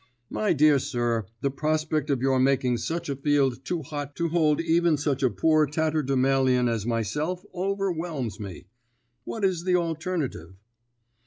[0.31, 4.59] My dear sir, the prospect of your making such a field too hot to hold
[4.59, 8.65] even such a poor tatter demalion as myself overwhelms me.
[9.25, 10.55] What is the alternative?"